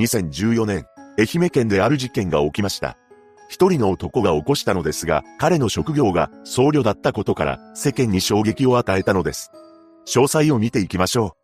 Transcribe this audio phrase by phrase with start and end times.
[0.00, 0.86] 2014年、
[1.18, 2.96] 愛媛県である事件が起きました。
[3.50, 9.50] 一人の男が起こしたのですが、彼の職業が僧侶だったことから世間に衝撃を与えたのです。
[10.06, 11.36] 詳細を見ていきましょ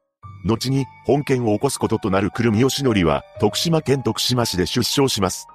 [0.44, 0.48] う。
[0.48, 5.48] 後に本件を起こすこととなる久留美義則は徳島県徳島市で出生します。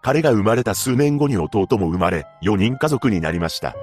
[0.00, 3.74] 彼が生まれた数年後に弟も生まれ、4人家族になりました。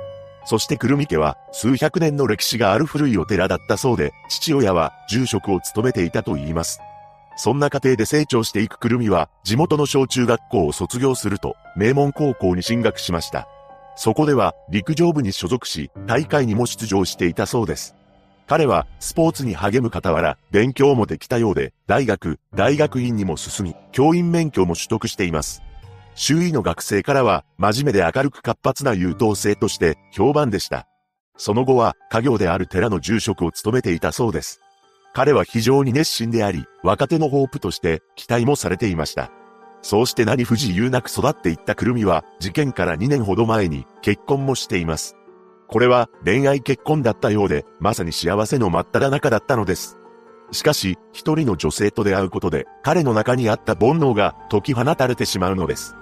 [0.46, 6.80] そして久留美家は数百年の歴史がある古いお寺だったそうで、父親は住職を務めていたと言います。
[7.36, 13.48] そんな過程で成長していくくるみは、地元の小中学校を卒業すると、名門高校に進学しました。
[13.96, 17.96] そこでは、陸上部に所属し、大会にも出場していたそうです。
[18.48, 25.62] 彼は、スポーツに励む傍ら、勉強もできたようで、大学、大学院にも進み、教員免許も取得しています。
[26.16, 30.88] 周囲の学生からは、真面目で明るく活発な優等生として評判でした。
[31.38, 34.63] その後は、家業である寺の住職を務めていたそうです。
[35.14, 39.32] 彼は非常に熱心であり、若手のホープとして期待もされていました。
[39.84, 45.16] そうして何不自由なく育っていったくるみは、事件から2年ほど前に結婚もしています。
[45.68, 49.98] これは恋愛結婚だったようで、まさに幸せの真っ只中だったのです。
[50.52, 55.96] しかし、一人の女性と出会うことで、彼の中にあった煩悩が解き放たれてしまうのです。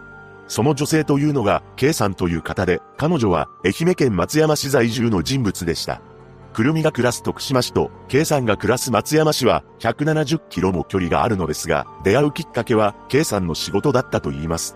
[0.47, 6.01] その女性というのが、K さんという方で、彼女は愛媛県松山市在住の人物でした。
[6.53, 14.75] くるみが暮らす徳島市と、K さんが暮らす松山市は170キロも距離があるのですが、出会うきっかけは K さんの仕事だったと言います。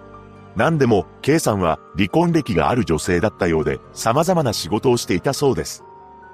[0.56, 5.84] 何でも、K さんは離婚歴がある女性だったようで、様々な仕事をしていたそうです。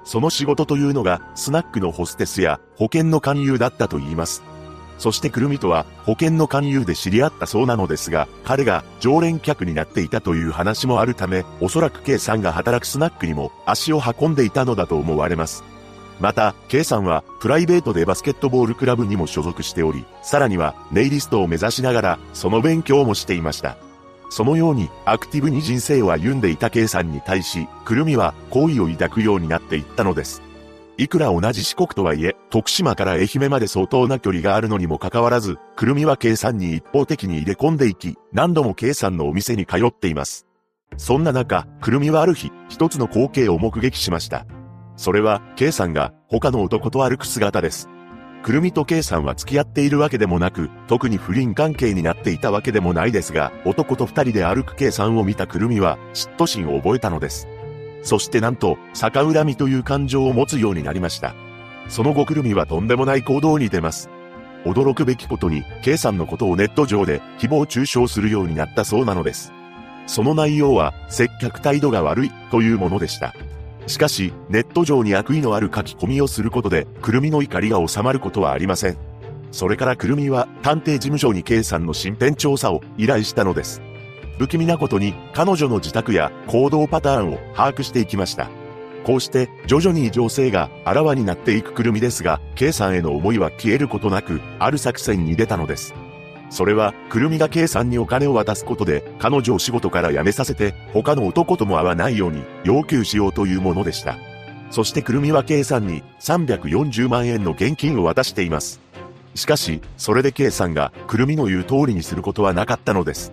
[0.04, 4.42] その仕事というのが、スナックのホステスや保険の勧誘だったと言います。
[5.02, 15.64] そしてくるみとは保険の勧誘で知り合ったそうなのですが、彼が常連客になっていたという話もあるため、おそらく K さんが働くスナックにも足を運んでいたのだと思われます。
[16.20, 23.76] また、K さんはプライベートでバスケットボールクラブにも所属しており、さらにはネイリストを目指しながらその勉強もしていました。
[24.30, 30.42] そのようにアクティブに人生を歩んでいた K さんに対し、くるみは好意を抱くようになっていったのです。
[30.98, 40.46] いくら同じ四国とはいえ、徳島から愛媛まで相当な距離があるのにもかかわらず、くるみは計算に一方的に入れ込んでいき、何度も計算のお店に通っています。
[40.98, 44.46] そんな中、くるみはある日、一つの光景を目撃しました。
[44.96, 47.88] それは、K さんが他の男と歩く姿です。
[48.42, 57.48] くるみと K さんは付き合っているわけでもなく、特に不倫関係になっていたわけでもないですが、男と二人で歩く K さんを見たくるみは、嫉妬心を覚えたのです。
[58.02, 61.34] そしてなんと、逆恨みという感情を持つようになりました。
[61.88, 64.10] その後くるみはとんでもない行動に出ます。
[64.64, 69.52] 驚くべきことに、K さんのことをネット上で誹謗中傷するようになったそうなのです。
[70.06, 73.34] その内容は、接客態度が悪いというものでした。
[73.86, 78.96] しかし、ネット上に悪意のある書き込みをすることで、くるみの怒りが収まることはありません。
[79.50, 83.82] それからくるみは、探偵事務所に K さんの身辺調査を依頼したのです。
[84.38, 88.50] 不気味なことに彼女の自宅や行動パターンを把握していきました。
[89.04, 95.94] こうして徐々に情勢があらわになっていくくるみですが、K さんへの思いは消えることなく、ある作戦に出たのです。
[96.50, 104.18] それは、くるみが K さんにお金を渡すことで、彼女を仕事から辞めさせて、他の男とも会わないように要求しようというものでした。
[104.70, 108.80] そしてくるみは K さんに340万円の現金を渡しています。
[109.34, 113.32] しかし、それで K さんがくるみの言う通りにすることはなかったのです。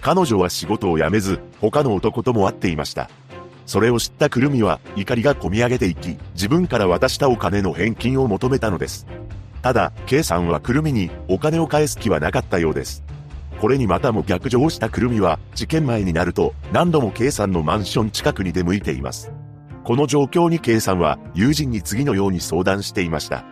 [0.00, 3.10] 彼女は仕事を辞めず、他の男とも会っていました。
[3.66, 9.06] それを知ったくるみは怒りが込み上げていき、自分から渡したお金の返金を求めたのです。
[9.60, 13.02] ただ、K さんはくるみにお金を返す気はなかったようです。
[13.60, 19.32] これにまたも逆上したくるみは、事件前になると何度も K さんのマンション近くに出向いています。
[19.82, 23.44] この状況に K さんは友人に次のように相談していました。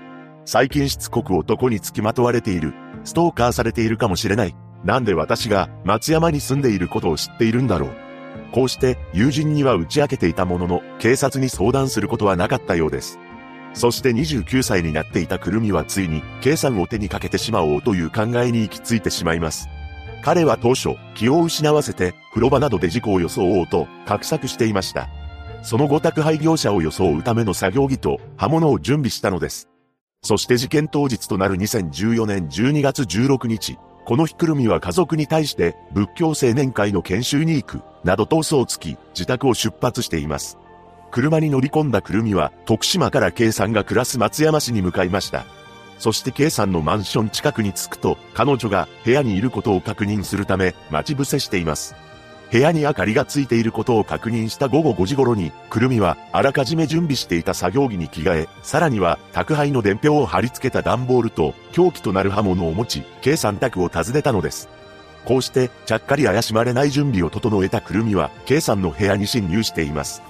[0.45, 2.75] 最近しつこく男に付きまとわれている。
[3.03, 4.55] ストーカーされているかもしれない。
[4.85, 7.91] なんで私が松山に住んでいることを知っているんだろう。
[8.53, 13.19] こうして友人には打ち明けていたものの、警察に相談することはなかったようです。
[13.73, 19.69] そして29歳になっていたくるみはついに、計算を手にかけてしまおうという考えに行き着いてしまいます。
[20.23, 25.09] 彼は当初、気を失わせて、風呂場などで事故を装おうと、画策していました。
[25.63, 29.69] その後宅配業者を装うための作業着と刃物を準備したのです。
[30.23, 40.59] そして事件当日となる2014年12月16日、この日くるみは家族に対して仏教青年会の研修に行く、などと嘘をつき、自宅を出発しています。
[41.11, 45.47] 車に乗り込んだくるみは、徳島から K さんが暮らす松山市に向かいました。
[45.99, 51.95] そして K さんのマンション近くに着くと、彼女が部屋にいることを確認するため、待ち伏せしています。
[52.51, 64.69] 部屋に明かりがついていることを確認した午後5時頃に、くるみはあらかじめ準備していた作業着に着替え、さらには宅配の伝票を貼り付けた段ボールと凶器となる刃物を持ち、K さん宅を訪ねたのです。
[65.25, 70.23] こうして、ちゃっかり怪しまれない準備を整えたくるみは、K さんの部屋に侵入しています。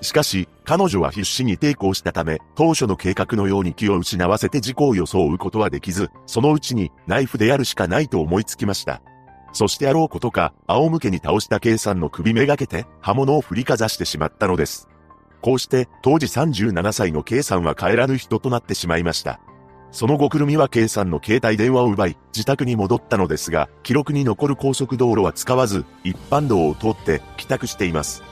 [0.00, 9.02] しかし、彼女は必死に抵抗したため、当初の計画のように気を失わせて事故を装うことはできず、そのうちにナイフでやるしかないと思いつきました。
[9.52, 14.88] そしてあろうことか、仰向けに倒した K さんの首めがけて、刃物を振りかざしてしまったのです。
[15.40, 19.40] こうして、当時37歳の K さんは帰らぬ人となってしまいました。
[19.90, 28.22] その後くるみは K さんの携帯電話を奪い、自宅に戻ったのですが、記録に残る高速道路は使わず、一般道を通って帰宅しています。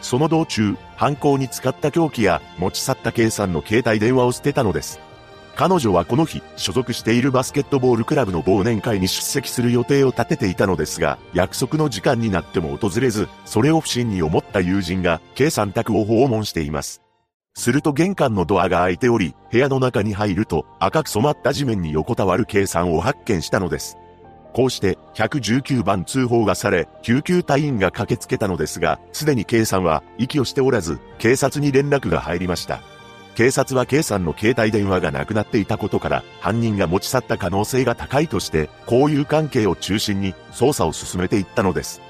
[0.00, 5.00] その道中、犯行に使った凶器や持ち去った K さんの携帯電話を捨てたのです。
[5.56, 17.02] 彼女はこの日、所属しているバスケットボールクラブの忘年会に出席する予定を立てていたのですが、約束の時間になっても訪れず、それを不審に思った友人が、K さん宅を訪問しています。
[17.56, 23.96] すると玄関のドアが開いており、部屋の中に入ると赤く染まった地面に横たわる K さんを発見したのです。
[24.52, 32.80] こうして119番通報がされ、救急隊員が駆けつけたのですが、すでに K さんは息をしておらず、警察に連絡が入りました。
[33.34, 42.00] 警察は K さんの携帯電話がなくなっていたことから、犯人が持ち去った可能性が高いとして、交友関係を中心に捜査を進めていったのです。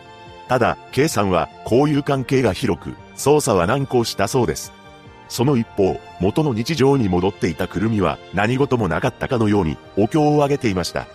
[0.49, 4.73] ただ、K さんは交友関係が広く、捜査は難航したそうです。
[5.29, 11.06] その一方、元の日常に戻っていたくるみは何事もなかったかのようにお経を上げていました。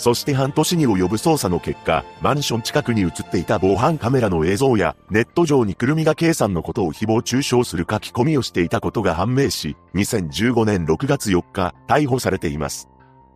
[0.00, 12.88] そして半年に及ぶ捜査の結果、マンション近くに映っていた防犯カメラの映像や、ネット上にくるみが K さんのことを誹謗中傷する書き込みをしていたことが判明し、2015年6月4日、逮捕されています。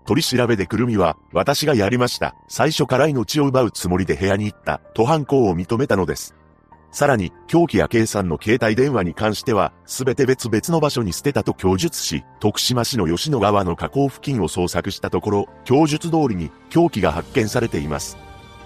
[0.06, 2.34] 取り調べでくるみは、私がやりました。
[2.49, 6.34] 最初から命を奪うつもりで部屋に行った、と犯行を認めたのです。
[6.94, 18.17] さらに、凶器や計算の携帯電話に関しては、すべて別々の場所に捨てたと供述し、徳島市の吉野川の河口付近を捜索したところ、供述通りに凶器が発見されています。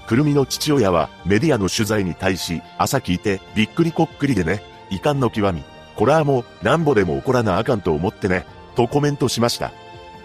[0.07, 4.61] くるみの父親はメディアの取材に対し、朝聞いてびっくりこっくりでね、
[4.91, 5.65] 遺憾の極み。
[5.97, 8.45] これはもう、なんぼでも起こらなあかんと思ってね、
[8.77, 9.73] とコメントしました。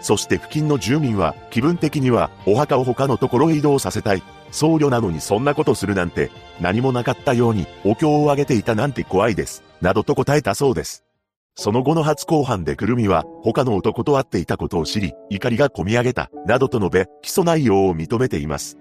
[0.02, 4.24] そして付近の住民は気分的にはお墓を他のところへ移動させたい。
[4.54, 9.64] 僧侶なのにそんなことするなんて、何もなかったようにお経をあげていたなんて怖いです。
[9.82, 11.04] などと答えたそうです。
[11.56, 18.78] その後の初公判でくるみは他の男と会っていたことを知り、怒りが込み上げた、などと述べ、起訴内容を認めています。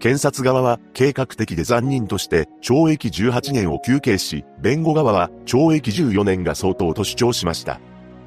[0.00, 7.80] 検察側は計画的で残忍として懲役18年を求刑し、弁護側は懲役14年が相当と主張しました。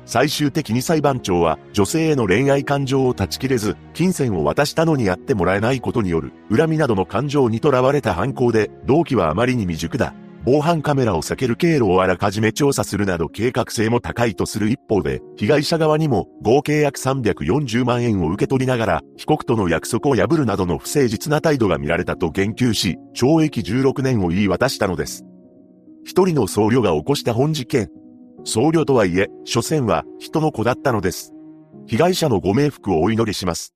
[0.06, 10.13] 最終的に裁判長は女性への恋愛感情を断ち切れず、金銭を渡したのにやってもらえないことによる恨みなどの感情にとらわれた犯行で、動機はあまりに未熟だ。
[10.46, 25.25] 防犯カメラを避ける経路をあらかじめ調査するなど計画性も高いとする一方で、被害者側にも合計約340万円を受け取りながら、被告との約束を破るなどの不誠実な態度が見られたと言及し、懲役16年を言い渡したのです。
[26.04, 27.90] 一人の僧侶が起こした本事件。
[28.45, 31.33] 僧侶とはいえ、所詮は人の子だったのです。
[31.88, 33.75] 被害者のご冥福をお祈りします。